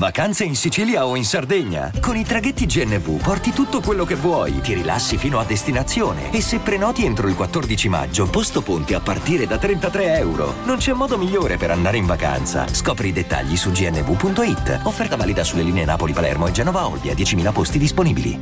Vacanze 0.00 0.44
in 0.44 0.56
Sicilia 0.56 1.04
o 1.04 1.14
in 1.14 1.26
Sardegna? 1.26 1.92
Con 2.00 2.16
i 2.16 2.24
traghetti 2.24 2.64
GNV 2.64 3.20
porti 3.20 3.50
tutto 3.50 3.82
quello 3.82 4.06
che 4.06 4.14
vuoi, 4.14 4.60
ti 4.62 4.72
rilassi 4.72 5.18
fino 5.18 5.38
a 5.38 5.44
destinazione 5.44 6.32
e 6.32 6.40
se 6.40 6.58
prenoti 6.60 7.04
entro 7.04 7.28
il 7.28 7.34
14 7.34 7.88
maggio, 7.90 8.30
posto 8.30 8.62
ponti 8.62 8.94
a 8.94 9.00
partire 9.00 9.46
da 9.46 9.58
33 9.58 10.16
euro. 10.16 10.54
Non 10.64 10.78
c'è 10.78 10.94
modo 10.94 11.18
migliore 11.18 11.58
per 11.58 11.70
andare 11.70 11.98
in 11.98 12.06
vacanza. 12.06 12.66
Scopri 12.66 13.08
i 13.08 13.12
dettagli 13.12 13.56
su 13.56 13.72
gnv.it. 13.72 14.80
Offerta 14.84 15.16
valida 15.16 15.44
sulle 15.44 15.64
linee 15.64 15.84
Napoli-Palermo 15.84 16.46
e 16.46 16.52
Genova-Olbia, 16.52 17.12
10.000 17.12 17.52
posti 17.52 17.78
disponibili. 17.78 18.38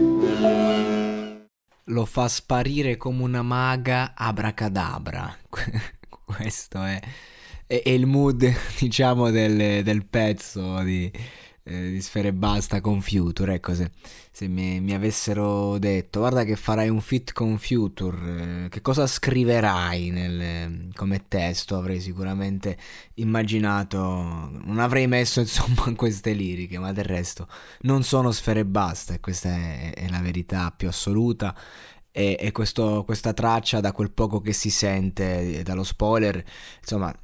Lo 1.86 2.05
fa 2.05 2.28
sparire 2.28 2.96
come 2.96 3.24
una 3.24 3.42
maga 3.42 4.12
abracadabra. 4.14 5.36
Questo 6.24 6.84
è, 6.84 7.00
è, 7.66 7.83
il 7.88 8.06
mood, 8.06 8.48
diciamo, 8.78 9.30
del, 9.30 9.83
del 9.83 10.06
pezzo 10.06 10.83
di 10.83 11.10
eh, 11.68 11.90
di 11.90 12.00
Sfere 12.00 12.32
Basta 12.32 12.80
con 12.80 13.02
Future. 13.02 13.54
Ecco, 13.54 13.74
se, 13.74 13.90
se 14.30 14.48
mi, 14.48 14.80
mi, 14.80 14.95
avessero 14.95 15.78
detto, 15.78 16.20
guarda 16.20 16.44
che 16.44 16.56
farai 16.56 16.88
un 16.88 17.00
fit 17.00 17.33
con 17.33 17.58
Future, 17.58 18.64
eh, 18.64 18.69
che 18.69 18.80
cosa 18.80 19.06
scriverai 19.06 20.11
nel, 20.11 20.92
come 20.94 21.24
testo? 21.28 21.77
Avrei 21.77 22.00
sicuramente 22.00 22.77
immaginato, 23.14 23.98
non 23.98 24.78
avrei 24.78 25.06
messo 25.06 25.41
insomma 25.41 25.92
queste 25.96 26.33
liriche, 26.33 26.78
ma 26.78 26.92
del 26.92 27.05
resto 27.05 27.46
non 27.83 28.02
sono 28.02 28.33
Sfere 28.33 28.64
Basta 28.64 29.14
e 29.14 29.20
questa 29.20 29.50
è, 29.50 29.92
è 29.94 30.08
la 30.08 30.20
verità 30.20 30.72
più 30.74 30.89
assoluta. 30.89 31.55
E, 32.11 32.36
e 32.41 32.52
questo, 32.52 33.05
questa 33.05 33.33
traccia, 33.33 33.80
da 33.80 33.92
quel 33.92 34.11
poco 34.11 34.41
che 34.41 34.52
si 34.52 34.70
sente 34.70 35.62
dallo 35.62 35.84
spoiler, 35.84 36.42
insomma, 36.80 37.14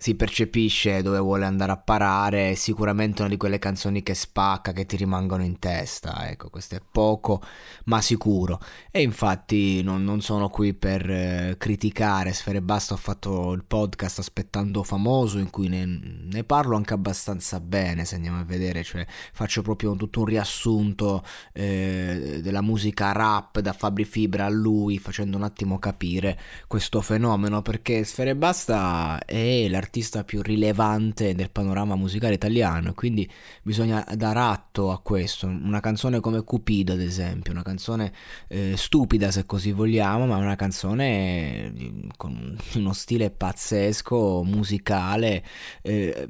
si 0.00 0.14
percepisce 0.14 1.02
dove 1.02 1.18
vuole 1.18 1.44
andare 1.44 1.72
a 1.72 1.76
parare, 1.76 2.52
è 2.52 2.54
sicuramente 2.54 3.20
una 3.20 3.30
di 3.30 3.36
quelle 3.36 3.58
canzoni 3.58 4.02
che 4.02 4.14
spacca, 4.14 4.72
che 4.72 4.86
ti 4.86 4.96
rimangono 4.96 5.44
in 5.44 5.58
testa, 5.58 6.26
ecco, 6.30 6.48
questo 6.48 6.74
è 6.76 6.80
poco 6.90 7.42
ma 7.84 8.00
sicuro. 8.00 8.60
E 8.90 9.02
infatti 9.02 9.82
non, 9.82 10.02
non 10.02 10.22
sono 10.22 10.48
qui 10.48 10.72
per 10.72 11.10
eh, 11.10 11.56
criticare 11.58 12.32
Sfere 12.32 12.62
Basta, 12.62 12.94
ho 12.94 12.96
fatto 12.96 13.52
il 13.52 13.62
podcast 13.62 14.20
aspettando 14.20 14.82
famoso 14.84 15.36
in 15.36 15.50
cui 15.50 15.68
ne, 15.68 15.84
ne, 15.84 16.44
parlo 16.44 16.76
anche 16.76 16.94
abbastanza 16.94 17.60
bene, 17.60 18.06
se 18.06 18.14
andiamo 18.14 18.40
a 18.40 18.44
vedere, 18.44 18.82
cioè 18.82 19.04
faccio 19.34 19.60
proprio 19.60 19.94
tutto 19.96 20.20
un 20.20 20.26
riassunto 20.26 21.22
eh, 21.52 22.40
della 22.42 22.62
musica 22.62 23.12
rap 23.12 23.58
da 23.60 23.74
Fabri 23.74 24.06
Fibra 24.06 24.46
a 24.46 24.48
lui, 24.48 24.98
facendo 24.98 25.36
un 25.36 25.42
attimo 25.42 25.78
capire 25.78 26.40
questo 26.66 27.02
fenomeno, 27.02 27.60
perché 27.60 28.02
Sfere 28.04 28.34
Basta 28.34 29.22
è 29.26 29.68
l'artista 29.68 29.88
l'artista 29.90 30.22
più 30.22 30.40
rilevante 30.40 31.34
del 31.34 31.50
panorama 31.50 31.96
musicale 31.96 32.34
italiano, 32.34 32.94
quindi 32.94 33.28
bisogna 33.62 34.06
dar 34.16 34.36
atto 34.36 34.92
a 34.92 35.00
questo. 35.00 35.46
Una 35.46 35.80
canzone 35.80 36.20
come 36.20 36.44
Cupido, 36.44 36.92
ad 36.92 37.00
esempio, 37.00 37.50
una 37.50 37.62
canzone 37.62 38.12
eh, 38.46 38.74
stupida 38.76 39.32
se 39.32 39.46
così 39.46 39.72
vogliamo, 39.72 40.26
ma 40.26 40.36
una 40.36 40.54
canzone 40.54 41.74
eh, 41.74 41.92
con 42.16 42.56
uno 42.74 42.92
stile 42.92 43.30
pazzesco, 43.30 44.44
musicale, 44.44 45.44
eh, 45.82 46.28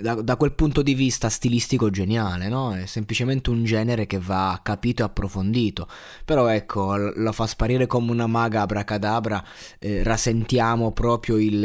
da, 0.00 0.14
da, 0.14 0.36
quel 0.36 0.54
punto 0.54 0.80
di 0.80 0.94
vista 0.94 1.28
stilistico 1.28 1.90
geniale, 1.90 2.48
no? 2.48 2.74
È 2.74 2.86
semplicemente 2.86 3.50
un 3.50 3.64
genere 3.64 4.06
che 4.06 4.18
va 4.18 4.58
capito 4.62 5.02
e 5.02 5.04
approfondito. 5.04 5.86
Però 6.24 6.46
ecco, 6.48 6.96
lo 6.96 7.32
fa 7.32 7.46
sparire 7.46 7.86
come 7.86 8.10
una 8.10 8.26
maga 8.26 8.62
abracadabra, 8.62 9.44
eh, 9.78 10.02
rasentiamo 10.02 10.92
proprio 10.92 11.36
il, 11.36 11.62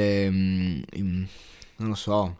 il 0.91 1.28
non 1.79 1.89
lo 1.89 1.95
so, 1.95 2.37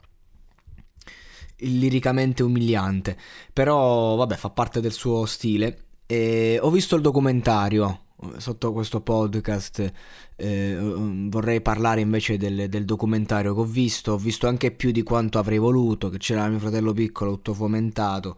liricamente 1.57 2.43
umiliante, 2.43 3.17
però 3.51 4.15
vabbè 4.15 4.35
fa 4.35 4.49
parte 4.49 4.79
del 4.79 4.93
suo 4.93 5.25
stile. 5.25 5.85
E 6.05 6.57
ho 6.61 6.71
visto 6.71 6.95
il 6.95 7.01
documentario 7.01 8.05
sotto 8.37 8.73
questo 8.73 9.01
podcast, 9.01 9.91
eh, 10.35 10.77
vorrei 11.29 11.61
parlare 11.61 12.01
invece 12.01 12.37
del, 12.37 12.67
del, 12.67 12.85
documentario 12.85 13.53
che 13.53 13.59
ho 13.61 13.65
visto, 13.65 14.13
ho 14.13 14.17
visto 14.17 14.47
anche 14.47 14.71
più 14.71 14.91
di 14.91 15.03
quanto 15.03 15.39
avrei 15.39 15.57
voluto, 15.57 16.09
che 16.09 16.17
c'era 16.17 16.47
mio 16.47 16.59
fratello 16.59 16.93
piccolo 16.93 17.33
tutto 17.33 17.53
fomentato. 17.53 18.37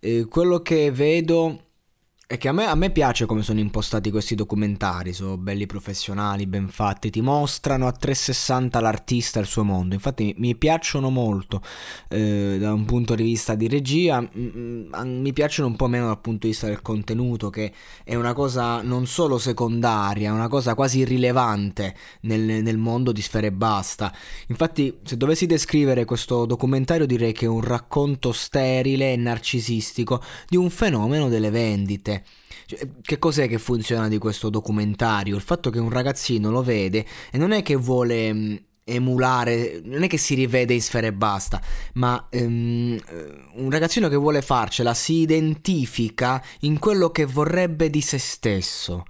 Eh, 0.00 0.26
quello 0.26 0.60
che 0.60 0.90
vedo 0.90 1.71
è 2.32 2.38
che 2.38 2.48
a 2.48 2.52
me, 2.52 2.64
a 2.64 2.74
me, 2.74 2.88
piace 2.88 3.26
come 3.26 3.42
sono 3.42 3.60
impostati 3.60 4.10
questi 4.10 4.34
documentari, 4.34 5.12
sono 5.12 5.36
belli 5.36 5.66
professionali, 5.66 6.46
ben 6.46 6.68
fatti, 6.68 7.10
ti 7.10 7.20
mostrano 7.20 7.86
a 7.86 7.92
360 7.92 8.80
l'artista 8.80 9.38
e 9.38 9.42
il 9.42 9.48
suo 9.48 9.64
mondo, 9.64 9.92
infatti 9.92 10.34
mi 10.38 10.56
piacciono 10.56 11.10
molto 11.10 11.60
eh, 12.08 12.56
da 12.58 12.72
un 12.72 12.86
punto 12.86 13.14
di 13.14 13.22
vista 13.22 13.54
di 13.54 13.68
regia, 13.68 14.26
mi 14.32 15.32
piacciono 15.34 15.68
un 15.68 15.76
po' 15.76 15.88
meno 15.88 16.06
dal 16.06 16.20
punto 16.20 16.46
di 16.46 16.52
vista 16.52 16.68
del 16.68 16.80
contenuto, 16.80 17.50
che 17.50 17.70
è 18.02 18.14
una 18.14 18.32
cosa 18.32 18.80
non 18.80 19.06
solo 19.06 19.36
secondaria, 19.36 20.30
è 20.30 20.32
una 20.32 20.48
cosa 20.48 20.74
quasi 20.74 21.00
irrilevante 21.00 21.94
nel, 22.22 22.40
nel 22.40 22.78
mondo 22.78 23.12
di 23.12 23.20
Sfere 23.20 23.48
e 23.48 23.52
Basta. 23.52 24.10
Infatti 24.46 25.00
se 25.04 25.18
dovessi 25.18 25.44
descrivere 25.44 26.06
questo 26.06 26.46
documentario 26.46 27.04
direi 27.04 27.32
che 27.34 27.44
è 27.44 27.48
un 27.48 27.60
racconto 27.60 28.32
sterile 28.32 29.12
e 29.12 29.16
narcisistico 29.16 30.22
di 30.48 30.56
un 30.56 30.70
fenomeno 30.70 31.28
delle 31.28 31.50
vendite 31.50 32.20
cioè, 32.66 32.88
che 33.00 33.18
cos'è 33.18 33.48
che 33.48 33.58
funziona 33.58 34.08
di 34.08 34.18
questo 34.18 34.50
documentario? 34.50 35.36
Il 35.36 35.42
fatto 35.42 35.70
che 35.70 35.78
un 35.78 35.90
ragazzino 35.90 36.50
lo 36.50 36.62
vede 36.62 37.04
e 37.30 37.38
non 37.38 37.52
è 37.52 37.62
che 37.62 37.76
vuole 37.76 38.32
mm, 38.32 38.56
emulare, 38.84 39.80
non 39.84 40.02
è 40.02 40.06
che 40.08 40.18
si 40.18 40.34
rivede 40.34 40.74
in 40.74 40.82
sfera 40.82 41.06
e 41.06 41.12
basta, 41.12 41.60
ma 41.94 42.26
um, 42.32 42.98
un 43.54 43.70
ragazzino 43.70 44.08
che 44.08 44.16
vuole 44.16 44.42
farcela 44.42 44.94
si 44.94 45.20
identifica 45.20 46.42
in 46.60 46.78
quello 46.78 47.10
che 47.10 47.24
vorrebbe 47.24 47.90
di 47.90 48.00
se 48.00 48.18
stesso. 48.18 49.04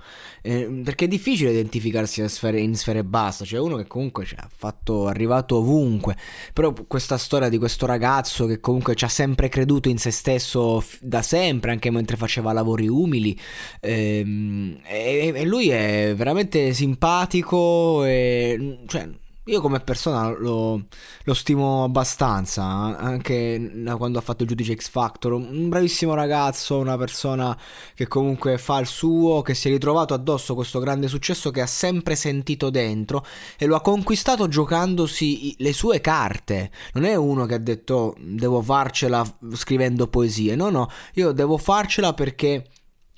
Eh, 0.45 0.81
perché 0.83 1.05
è 1.05 1.09
difficile 1.09 1.53
identificarsi 1.53 2.21
in 2.21 2.29
sfere, 2.29 2.59
in 2.59 2.75
sfere 2.75 2.99
e 2.99 3.05
basta, 3.05 3.45
c'è 3.45 3.61
uno 3.61 3.77
che 3.77 3.87
comunque 3.87 4.25
cioè, 4.25 4.41
ha 4.41 4.51
fatto, 4.53 5.07
è 5.07 5.11
arrivato 5.11 5.59
ovunque, 5.59 6.17
però 6.53 6.73
questa 6.89 7.17
storia 7.17 7.49
di 7.49 7.59
questo 7.59 7.87
ragazzo 7.87 8.47
che 8.47 8.59
comunque 8.59 8.97
ci 8.97 9.05
ha 9.05 9.09
sempre 9.09 9.49
creduto 9.49 9.89
in 9.89 9.99
se 9.99 10.11
stesso 10.11 10.81
f- 10.81 10.99
da 11.01 11.23
sempre, 11.23 11.71
anche 11.71 11.93
mentre 11.93 12.17
faceva 12.17 12.53
lavori 12.53 12.89
umili, 12.89 13.39
ehm, 13.81 14.81
e, 14.85 15.33
e, 15.33 15.45
lui 15.45 15.69
è 15.69 16.13
veramente 16.17 16.75
simpatico, 16.75 18.05
e, 18.05 18.81
cioè 18.87 19.09
io 19.47 19.61
come 19.61 19.81
persona 19.81 20.31
lo, 20.31 20.85
lo, 21.25 21.35
stimo 21.35 21.83
abbastanza, 21.83 22.63
anche 22.65 23.83
quando 23.97 24.19
ha 24.19 24.23
fatto 24.23 24.45
il 24.45 24.49
giudice 24.49 24.77
X 24.77 24.89
Factor, 24.89 25.33
un 25.33 25.69
bravissimo 25.69 26.15
ragazzo, 26.15 26.79
una 26.79 26.97
persona 26.97 27.59
che 27.95 28.07
comunque 28.07 28.57
fa 28.59 28.79
il 28.79 28.87
suo, 28.87 29.43
che 29.43 29.55
si 29.55 29.69
è 29.69 29.73
ritrovato 29.73 30.15
addosso 30.15 30.55
questo 30.55 30.79
grande 30.79 31.09
successo 31.09 31.51
che 31.51 31.61
ha 31.61 31.67
sempre 31.67 32.15
sentito 32.15 32.71
dentro 32.71 33.27
e 33.59 33.67
lo 33.67 33.75
ha 33.75 33.81
conquistato 33.81 34.47
giocandosi 34.47 35.57
le 35.59 35.73
sue 35.73 36.01
carte. 36.01 36.71
Non 36.95 37.05
è 37.05 37.17
uno 37.17 37.45
che 37.45 37.55
ha 37.55 37.59
detto 37.59 38.15
devo 38.21 38.63
farcela 38.63 39.25
scrivendo 39.55 40.07
poesie, 40.07 40.55
no 40.55 40.71
no, 40.71 40.89
io 41.15 41.33
devo 41.33 41.57
farcela 41.57 42.15
perché 42.15 42.65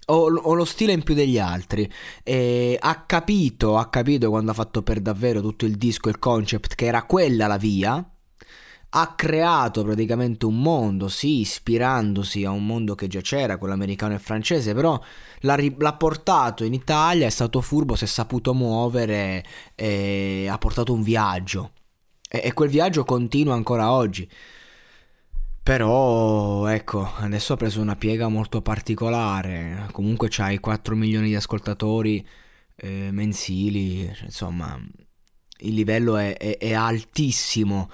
ho, 0.06 0.32
ho, 0.32 0.54
lo 0.54 0.64
stile 0.64 0.92
in 0.92 1.02
più 1.02 1.14
degli 1.14 1.38
altri. 1.38 1.90
E 2.22 2.76
ha 2.80 3.04
capito, 3.04 3.76
ha 3.76 3.88
capito 3.88 4.30
quando 4.30 4.50
ha 4.50 4.54
fatto 4.54 4.82
per 4.82 5.00
davvero 5.00 5.40
tutto 5.40 5.64
il 5.64 5.76
disco, 5.76 6.08
il 6.08 6.18
concept, 6.18 6.74
che 6.74 6.86
era 6.86 7.04
quella 7.04 7.46
la 7.46 7.56
via. 7.56 8.08
Ha 8.96 9.14
creato 9.16 9.82
praticamente 9.82 10.46
un 10.46 10.60
mondo, 10.60 11.08
sì, 11.08 11.40
ispirandosi 11.40 12.44
a 12.44 12.50
un 12.50 12.64
mondo 12.64 12.94
che 12.94 13.08
già 13.08 13.20
c'era, 13.20 13.58
quello 13.58 13.74
americano 13.74 14.14
e 14.14 14.20
francese, 14.20 14.72
però 14.72 15.00
l'ha, 15.40 15.58
l'ha 15.78 15.94
portato 15.94 16.62
in 16.62 16.74
Italia, 16.74 17.26
è 17.26 17.30
stato 17.30 17.60
furbo, 17.60 17.96
si 17.96 18.04
è 18.04 18.06
saputo 18.06 18.54
muovere 18.54 19.44
e 19.74 20.46
ha 20.48 20.58
portato 20.58 20.92
un 20.92 21.02
viaggio. 21.02 21.72
E, 22.28 22.42
e 22.44 22.52
quel 22.52 22.68
viaggio 22.68 23.02
continua 23.02 23.54
ancora 23.54 23.90
oggi. 23.90 24.28
Però, 25.64 26.66
ecco, 26.66 27.10
adesso 27.16 27.54
ha 27.54 27.56
preso 27.56 27.80
una 27.80 27.96
piega 27.96 28.28
molto 28.28 28.60
particolare. 28.60 29.88
Comunque 29.92 30.28
c'hai 30.30 30.60
4 30.60 30.94
milioni 30.94 31.28
di 31.28 31.36
ascoltatori 31.36 32.22
eh, 32.76 33.08
mensili, 33.10 34.14
insomma, 34.24 34.78
il 35.60 35.72
livello 35.72 36.18
è, 36.18 36.36
è, 36.36 36.58
è 36.58 36.74
altissimo. 36.74 37.88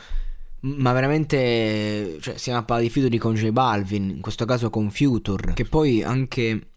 ma 0.63 0.93
veramente 0.93 2.19
cioè, 2.21 2.37
stiamo 2.39 2.59
a 2.59 2.65
parlare 2.65 2.89
di 2.89 2.93
featuring 2.93 3.21
con 3.21 3.35
J 3.35 3.51
Balvin, 3.51 4.11
in 4.11 4.21
questo 4.21 4.45
caso 4.47 4.69
con 4.69 4.91
Future, 4.91 5.53
che 5.55 5.65
poi 5.65 6.03
anche 6.03 6.70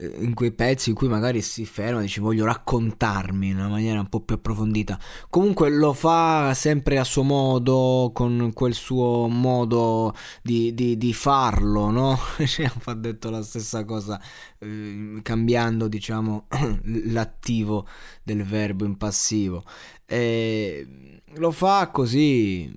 in 0.00 0.34
quei 0.34 0.52
pezzi 0.52 0.90
in 0.90 0.94
cui 0.94 1.08
magari 1.08 1.42
si 1.42 1.64
ferma 1.66 2.00
e 2.00 2.02
dice 2.02 2.20
voglio 2.20 2.44
raccontarmi 2.44 3.48
in 3.48 3.56
una 3.56 3.68
maniera 3.68 3.98
un 3.98 4.08
po' 4.08 4.20
più 4.20 4.36
approfondita. 4.36 4.98
Comunque 5.28 5.70
lo 5.70 5.92
fa 5.92 6.54
sempre 6.54 6.98
a 6.98 7.04
suo 7.04 7.22
modo, 7.22 8.10
con 8.14 8.52
quel 8.54 8.74
suo 8.74 9.26
modo 9.28 10.14
di, 10.42 10.74
di, 10.74 10.96
di 10.96 11.12
farlo, 11.12 11.90
no? 11.90 12.18
Cioè, 12.46 12.70
ha 12.84 12.94
detto 12.94 13.30
la 13.30 13.42
stessa 13.42 13.84
cosa, 13.84 14.20
eh, 14.58 15.20
cambiando 15.22 15.88
diciamo 15.88 16.46
l'attivo 17.06 17.86
del 18.22 18.44
verbo 18.44 18.84
in 18.84 18.96
passivo. 18.96 19.64
E 20.06 20.86
lo 21.34 21.50
fa 21.50 21.88
così 21.88 22.72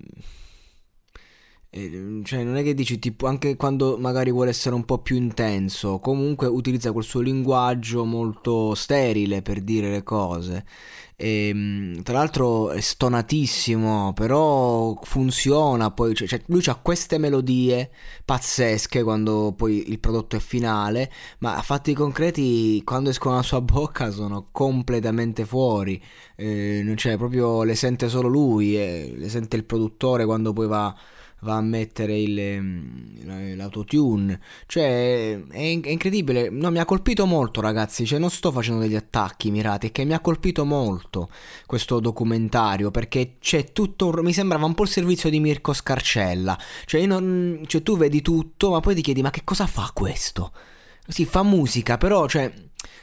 cioè, 1.73 2.43
non 2.43 2.57
è 2.57 2.63
che 2.63 2.73
dici 2.73 2.99
tipo 2.99 3.27
anche 3.27 3.55
quando 3.55 3.97
magari 3.97 4.29
vuole 4.29 4.49
essere 4.49 4.75
un 4.75 4.83
po' 4.83 4.97
più 4.97 5.15
intenso, 5.15 5.99
comunque 5.99 6.47
utilizza 6.47 6.91
quel 6.91 7.05
suo 7.05 7.21
linguaggio 7.21 8.03
molto 8.03 8.75
sterile 8.75 9.41
per 9.41 9.61
dire 9.61 9.89
le 9.89 10.03
cose. 10.03 10.65
E, 11.15 11.47
ehm, 11.47 12.01
tra 12.03 12.15
l'altro 12.17 12.71
è 12.71 12.81
stonatissimo, 12.81 14.11
però 14.13 14.99
funziona. 15.03 15.91
Poi 15.91 16.13
cioè, 16.13 16.27
cioè, 16.27 16.41
lui 16.47 16.61
ha 16.65 16.75
queste 16.75 17.17
melodie 17.17 17.89
pazzesche 18.25 19.01
quando 19.03 19.53
poi 19.55 19.89
il 19.89 19.99
prodotto 19.99 20.35
è 20.35 20.39
finale, 20.39 21.09
ma 21.39 21.55
a 21.55 21.61
fatti 21.61 21.93
concreti, 21.93 22.83
quando 22.83 23.11
escono 23.11 23.35
dalla 23.35 23.45
sua 23.45 23.61
bocca, 23.61 24.11
sono 24.11 24.47
completamente 24.51 25.45
fuori. 25.45 26.01
Eh, 26.35 26.93
cioè, 26.97 27.15
proprio 27.17 27.63
le 27.63 27.75
sente 27.75 28.09
solo 28.09 28.27
lui, 28.27 28.75
eh, 28.77 29.13
le 29.15 29.29
sente 29.29 29.55
il 29.55 29.63
produttore 29.63 30.25
quando 30.25 30.51
poi 30.53 30.67
va 30.67 30.95
va 31.41 31.55
a 31.55 31.61
mettere 31.61 32.19
il, 32.19 32.39
ehm, 32.39 33.55
l'autotune. 33.55 34.39
Cioè, 34.65 35.39
è, 35.47 35.81
è, 35.81 35.89
incredibile. 35.89 36.49
No, 36.49 36.71
mi 36.71 36.79
ha 36.79 36.85
colpito 36.85 37.25
molto, 37.25 37.61
ragazzi. 37.61 38.05
Cioè, 38.05 38.19
non 38.19 38.29
sto 38.29 38.51
facendo 38.51 38.81
degli 38.81 38.95
attacchi 38.95 39.51
mirati, 39.51 39.87
è 39.87 39.91
che 39.91 40.03
mi 40.05 40.13
ha 40.13 40.19
colpito 40.19 40.65
molto 40.65 41.29
questo 41.65 41.99
documentario. 41.99 42.91
Perché 42.91 43.35
c'è 43.39 43.71
tutto. 43.71 44.07
Un, 44.07 44.19
mi 44.23 44.33
sembrava 44.33 44.65
un 44.65 44.73
po' 44.73 44.83
il 44.83 44.89
servizio 44.89 45.29
di 45.29 45.39
Mirko 45.39 45.73
Scarcella. 45.73 46.57
Cioè, 46.85 47.05
non, 47.05 47.61
cioè, 47.67 47.83
tu 47.83 47.97
vedi 47.97 48.21
tutto, 48.21 48.71
ma 48.71 48.79
poi 48.79 48.95
ti 48.95 49.01
chiedi: 49.01 49.21
ma 49.21 49.29
che 49.29 49.41
cosa 49.43 49.67
fa 49.67 49.89
questo? 49.93 50.51
Sì, 51.07 51.25
fa 51.25 51.43
musica, 51.43 51.97
però, 51.97 52.27
cioè 52.27 52.51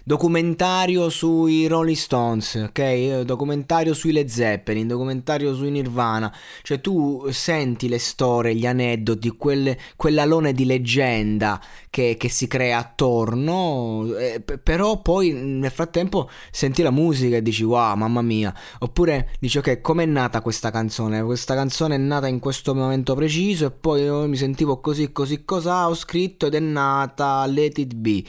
documentario 0.08 1.10
sui 1.10 1.66
Rolling 1.66 1.94
Stones, 1.94 2.54
ok? 2.54 3.20
Documentario 3.20 3.92
sui 3.92 4.12
Led 4.12 4.28
Zeppelin, 4.28 4.86
documentario 4.86 5.54
sui 5.54 5.70
Nirvana. 5.70 6.34
Cioè 6.62 6.80
tu 6.80 7.26
senti 7.30 7.88
le 7.88 7.98
storie, 7.98 8.54
gli 8.54 8.64
aneddoti, 8.64 9.28
quelle, 9.36 9.78
quell'alone 9.96 10.54
di 10.54 10.64
leggenda 10.64 11.60
che, 11.90 12.16
che 12.18 12.30
si 12.30 12.46
crea 12.46 12.78
attorno, 12.78 14.06
eh, 14.16 14.40
però 14.40 15.02
poi 15.02 15.32
nel 15.32 15.70
frattempo 15.70 16.30
senti 16.50 16.80
la 16.80 16.90
musica 16.90 17.36
e 17.36 17.42
dici 17.42 17.62
wow, 17.64 17.94
mamma 17.94 18.22
mia. 18.22 18.54
Oppure 18.78 19.30
dici 19.38 19.58
ok, 19.58 19.82
com'è 19.82 20.06
nata 20.06 20.40
questa 20.40 20.70
canzone? 20.70 21.22
Questa 21.22 21.54
canzone 21.54 21.96
è 21.96 21.98
nata 21.98 22.28
in 22.28 22.38
questo 22.38 22.74
momento 22.74 23.14
preciso 23.14 23.66
e 23.66 23.70
poi 23.72 24.02
io 24.04 24.26
mi 24.26 24.36
sentivo 24.36 24.80
così, 24.80 25.12
così, 25.12 25.44
cosa 25.44 25.86
ho 25.86 25.94
scritto 25.94 26.46
ed 26.46 26.54
è 26.54 26.60
nata 26.60 27.44
Let 27.44 27.78
It 27.88 27.94
Be. 27.94 28.22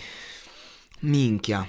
Minchia. 1.01 1.67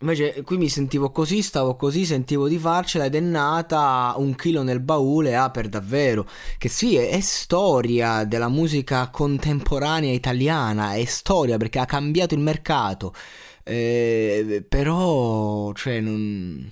Invece 0.00 0.42
qui 0.42 0.56
mi 0.56 0.68
sentivo 0.68 1.12
così, 1.12 1.42
stavo 1.42 1.76
così, 1.76 2.04
sentivo 2.04 2.48
di 2.48 2.58
farcela 2.58 3.04
ed 3.04 3.14
è 3.14 3.20
nata 3.20 4.12
un 4.16 4.34
chilo 4.34 4.62
nel 4.64 4.80
baule, 4.80 5.36
ah 5.36 5.50
per 5.50 5.68
davvero, 5.68 6.28
che 6.58 6.68
sì, 6.68 6.96
è, 6.96 7.10
è, 7.10 7.20
storia 7.20 8.24
della 8.24 8.48
musica 8.48 9.08
contemporanea 9.10 10.12
italiana, 10.12 10.94
è 10.94 11.04
storia 11.04 11.56
perché 11.56 11.78
ha 11.78 11.86
cambiato 11.86 12.34
il 12.34 12.40
mercato, 12.40 13.14
eh, 13.62 14.66
però 14.68 15.72
cioè 15.72 16.00
non, 16.00 16.68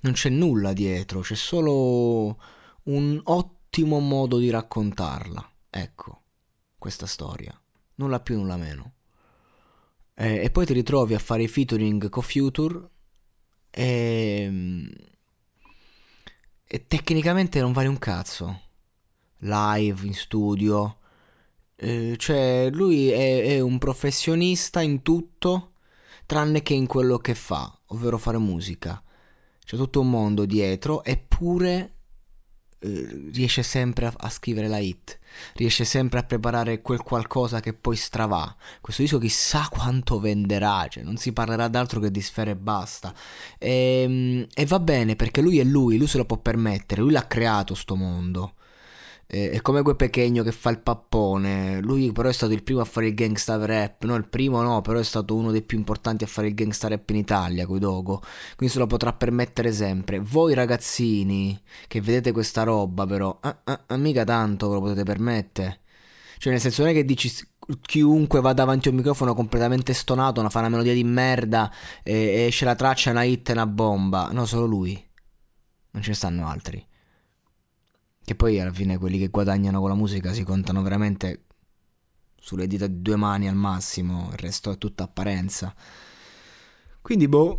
non 0.00 0.12
c'è 0.12 0.28
nulla 0.28 0.72
dietro, 0.72 1.20
c'è 1.20 1.36
solo 1.36 2.36
un 2.84 3.20
ottimo 3.22 4.00
modo 4.00 4.38
di 4.38 4.50
raccontarla, 4.50 5.52
ecco, 5.70 6.22
questa 6.76 7.06
storia, 7.06 7.56
nulla 7.98 8.20
più, 8.20 8.36
nulla 8.36 8.56
meno. 8.56 8.94
Eh, 10.14 10.44
e 10.44 10.50
poi 10.50 10.66
ti 10.66 10.72
ritrovi 10.72 11.14
a 11.14 11.18
fare 11.18 11.44
i 11.44 11.48
featuring 11.48 12.08
con 12.08 12.22
Future 12.22 12.88
e, 13.70 14.90
e 16.64 16.86
tecnicamente 16.86 17.60
non 17.60 17.72
vale 17.72 17.88
un 17.88 17.98
cazzo. 17.98 18.62
Live, 19.38 20.04
in 20.04 20.14
studio. 20.14 20.98
Eh, 21.76 22.16
cioè, 22.18 22.68
lui 22.72 23.10
è, 23.10 23.44
è 23.44 23.60
un 23.60 23.78
professionista 23.78 24.80
in 24.80 25.02
tutto, 25.02 25.74
tranne 26.26 26.62
che 26.62 26.74
in 26.74 26.86
quello 26.86 27.18
che 27.18 27.34
fa, 27.34 27.78
ovvero 27.86 28.18
fare 28.18 28.38
musica. 28.38 29.00
C'è 29.64 29.76
tutto 29.76 30.00
un 30.00 30.10
mondo 30.10 30.46
dietro, 30.46 31.04
eppure 31.04 31.97
riesce 32.80 33.62
sempre 33.62 34.06
a, 34.06 34.14
a, 34.16 34.30
scrivere 34.30 34.68
la 34.68 34.78
hit, 34.78 35.18
riesce 35.54 35.84
sempre 35.84 36.20
a 36.20 36.22
preparare 36.22 36.80
quel 36.80 37.02
qualcosa 37.02 37.60
che 37.60 37.72
poi 37.72 37.96
stravà. 37.96 38.54
Questo 38.80 39.02
disco 39.02 39.18
chissà 39.18 39.66
quanto 39.70 40.20
venderà, 40.20 40.86
cioè 40.88 41.02
non 41.02 41.16
si 41.16 41.32
parlerà 41.32 41.68
d'altro 41.68 42.00
che 42.00 42.10
di 42.10 42.20
sfere 42.20 42.52
e 42.52 42.56
basta. 42.56 43.12
E, 43.58 44.02
ehm, 44.02 44.46
e 44.54 44.66
va 44.66 44.80
bene 44.80 45.16
perché 45.16 45.40
lui 45.40 45.58
è 45.58 45.64
lui, 45.64 45.98
lui 45.98 46.06
se 46.06 46.18
lo 46.18 46.24
può 46.24 46.38
permettere, 46.38 47.02
lui 47.02 47.12
l'ha 47.12 47.26
creato 47.26 47.74
sto 47.74 47.96
mondo. 47.96 48.54
Eh, 49.30 49.50
è 49.50 49.60
come 49.60 49.82
quel 49.82 49.94
pechegno 49.96 50.42
che 50.42 50.52
fa 50.52 50.70
il 50.70 50.80
pappone. 50.80 51.80
Lui 51.82 52.12
però 52.12 52.30
è 52.30 52.32
stato 52.32 52.54
il 52.54 52.62
primo 52.62 52.80
a 52.80 52.84
fare 52.84 53.08
il 53.08 53.14
gangsta 53.14 53.62
rap. 53.64 54.04
No, 54.04 54.14
il 54.14 54.26
primo 54.26 54.62
no, 54.62 54.80
però 54.80 54.98
è 54.98 55.04
stato 55.04 55.34
uno 55.36 55.50
dei 55.50 55.62
più 55.62 55.76
importanti 55.76 56.24
a 56.24 56.26
fare 56.26 56.48
il 56.48 56.54
gangsta 56.54 56.88
rap 56.88 57.10
in 57.10 57.16
Italia, 57.16 57.66
Dogo. 57.66 58.22
Quindi 58.56 58.74
se 58.74 58.80
lo 58.80 58.86
potrà 58.86 59.12
permettere 59.12 59.70
sempre. 59.72 60.18
Voi 60.18 60.54
ragazzini 60.54 61.60
che 61.86 62.00
vedete 62.00 62.32
questa 62.32 62.62
roba 62.62 63.06
però, 63.06 63.36
ah, 63.42 63.60
ah, 63.64 63.84
ah, 63.86 63.96
mica 63.98 64.24
tanto 64.24 64.68
ve 64.68 64.74
lo 64.74 64.80
potete 64.80 65.02
permettere. 65.02 65.80
Cioè 66.38 66.52
nel 66.52 66.60
senso 66.60 66.82
non 66.82 66.92
è 66.92 66.94
che 66.94 67.04
dici 67.04 67.30
chiunque 67.82 68.40
va 68.40 68.52
davanti 68.54 68.88
a 68.88 68.90
un 68.92 68.96
microfono 68.96 69.34
completamente 69.34 69.92
stonato, 69.92 70.48
fa 70.48 70.60
una 70.60 70.68
melodia 70.70 70.94
di 70.94 71.04
merda 71.04 71.70
e 72.02 72.46
esce 72.46 72.64
la 72.64 72.74
traccia, 72.74 73.10
una 73.10 73.24
hit 73.24 73.50
e 73.50 73.52
una 73.52 73.66
bomba. 73.66 74.30
No, 74.32 74.46
solo 74.46 74.64
lui. 74.66 74.92
Non 75.90 76.02
ce 76.02 76.10
ne 76.10 76.14
stanno 76.16 76.46
altri. 76.48 76.86
Che 78.28 78.34
poi 78.34 78.60
alla 78.60 78.74
fine 78.74 78.98
quelli 78.98 79.18
che 79.18 79.28
guadagnano 79.28 79.80
con 79.80 79.88
la 79.88 79.94
musica 79.94 80.34
si 80.34 80.44
contano 80.44 80.82
veramente 80.82 81.46
sulle 82.38 82.66
dita 82.66 82.86
di 82.86 83.00
due 83.00 83.16
mani 83.16 83.48
al 83.48 83.54
massimo, 83.54 84.28
il 84.32 84.36
resto 84.36 84.70
è 84.70 84.76
tutta 84.76 85.04
apparenza. 85.04 85.74
Quindi 87.00 87.26
boh, 87.26 87.58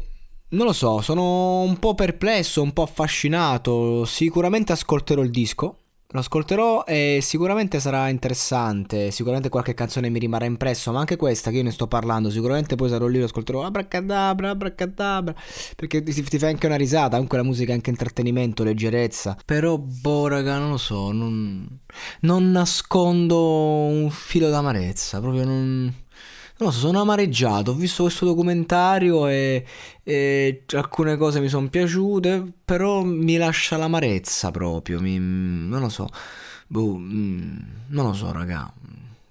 non 0.50 0.68
lo 0.68 0.72
so, 0.72 1.02
sono 1.02 1.62
un 1.62 1.80
po' 1.80 1.96
perplesso, 1.96 2.62
un 2.62 2.72
po' 2.72 2.84
affascinato. 2.84 4.06
Sicuramente 4.06 4.72
ascolterò 4.72 5.24
il 5.24 5.32
disco 5.32 5.79
lo 6.12 6.22
ascolterò 6.22 6.86
e 6.86 7.20
sicuramente 7.22 7.80
sarà 7.80 8.10
interessante, 8.10 9.12
sicuramente 9.12 9.50
qualche 9.50 9.76
canzone 9.76 10.10
mi 10.10 10.18
rimarrà 10.18 10.46
impresso, 10.46 10.92
ma 10.92 11.00
anche 11.00 11.18
questa 11.18 11.52
che 11.52 11.58
io 11.58 11.64
ne 11.64 11.70
sto 11.70 11.86
parlando, 11.86 12.32
sicuramente 12.32 12.76
poi 12.76 12.90
sarò 12.90 13.06
lì, 13.06 13.20
lo 13.20 13.26
ascolterò. 13.26 13.64
Abracadabra, 13.64 14.50
abracadabra, 14.50 15.36
perché 15.76 16.02
ti, 16.02 16.24
ti 16.24 16.40
fai 16.40 16.50
anche 16.50 16.66
una 16.66 16.78
risata, 16.78 17.12
comunque 17.12 17.38
la 17.38 17.44
musica 17.44 17.74
è 17.74 17.76
anche 17.76 17.92
intrattenimento, 17.92 18.64
leggerezza, 18.64 19.38
però 19.46 19.78
boh 19.78 20.28
raga, 20.28 20.58
non 20.58 20.72
lo 20.72 20.78
so, 20.78 21.12
non, 21.12 21.68
non 22.22 22.50
nascondo 22.50 23.40
un 23.40 24.10
filo 24.10 24.50
d'amarezza, 24.50 25.20
proprio 25.20 25.46
non... 25.46 25.94
Non 26.60 26.68
lo 26.68 26.72
so, 26.72 26.80
sono 26.80 27.00
amareggiato, 27.00 27.72
ho 27.72 27.74
visto 27.74 28.04
questo 28.04 28.26
documentario 28.26 29.28
e, 29.28 29.66
e 30.04 30.64
alcune 30.74 31.16
cose 31.16 31.40
mi 31.40 31.48
sono 31.48 31.70
piaciute, 31.70 32.44
però 32.66 33.02
mi 33.02 33.38
lascia 33.38 33.78
l'amarezza 33.78 34.52
proprio, 34.52 35.00
mi, 35.00 35.18
non 35.18 35.80
lo 35.80 35.88
so, 35.88 36.10
boh, 36.68 36.98
mm, 36.98 37.58
non 37.88 38.08
lo 38.08 38.14
so 38.14 38.34
raga, 38.34 38.70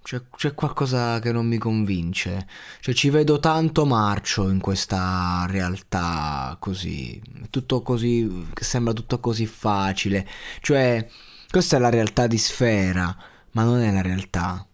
c'è, 0.02 0.22
c'è, 0.34 0.54
qualcosa 0.54 1.18
che 1.18 1.30
non 1.30 1.46
mi 1.46 1.58
convince, 1.58 2.46
cioè 2.80 2.94
ci 2.94 3.10
vedo 3.10 3.38
tanto 3.40 3.84
marcio 3.84 4.48
in 4.48 4.58
questa 4.60 5.46
realtà 5.50 6.56
così, 6.58 7.20
tutto 7.50 7.82
così, 7.82 8.46
sembra 8.58 8.94
tutto 8.94 9.20
così 9.20 9.44
facile, 9.44 10.26
cioè 10.62 11.06
questa 11.50 11.76
è 11.76 11.78
la 11.78 11.90
realtà 11.90 12.26
di 12.26 12.38
sfera, 12.38 13.14
ma 13.50 13.64
non 13.64 13.80
è 13.80 13.92
la 13.92 14.00
realtà. 14.00 14.67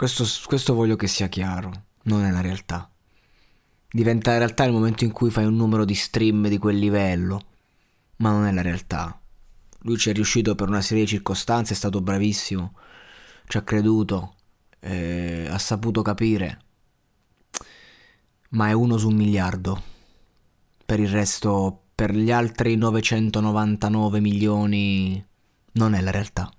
Questo, 0.00 0.24
questo 0.46 0.72
voglio 0.72 0.96
che 0.96 1.06
sia 1.06 1.28
chiaro, 1.28 1.70
non 2.04 2.24
è 2.24 2.30
la 2.30 2.40
realtà. 2.40 2.90
Diventa 3.90 4.38
realtà 4.38 4.64
nel 4.64 4.72
momento 4.72 5.04
in 5.04 5.12
cui 5.12 5.30
fai 5.30 5.44
un 5.44 5.56
numero 5.56 5.84
di 5.84 5.94
stream 5.94 6.48
di 6.48 6.56
quel 6.56 6.78
livello, 6.78 7.42
ma 8.16 8.30
non 8.30 8.46
è 8.46 8.52
la 8.52 8.62
realtà. 8.62 9.20
Lui 9.80 9.98
ci 9.98 10.08
è 10.08 10.14
riuscito 10.14 10.54
per 10.54 10.68
una 10.68 10.80
serie 10.80 11.02
di 11.02 11.10
circostanze, 11.10 11.74
è 11.74 11.76
stato 11.76 12.00
bravissimo, 12.00 12.76
ci 13.46 13.58
ha 13.58 13.62
creduto, 13.62 14.36
eh, 14.78 15.46
ha 15.50 15.58
saputo 15.58 16.00
capire, 16.00 16.60
ma 18.52 18.68
è 18.68 18.72
uno 18.72 18.96
su 18.96 19.08
un 19.08 19.16
miliardo. 19.16 19.82
Per 20.86 20.98
il 20.98 21.10
resto, 21.10 21.88
per 21.94 22.14
gli 22.14 22.30
altri 22.30 22.74
999 22.74 24.20
milioni 24.20 25.22
non 25.72 25.92
è 25.92 26.00
la 26.00 26.10
realtà. 26.10 26.50